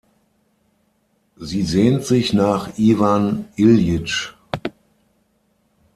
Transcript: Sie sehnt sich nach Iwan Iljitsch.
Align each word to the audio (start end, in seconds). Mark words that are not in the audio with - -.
Sie 1.37 1.61
sehnt 1.61 2.05
sich 2.05 2.33
nach 2.33 2.75
Iwan 2.79 3.45
Iljitsch. 3.55 4.31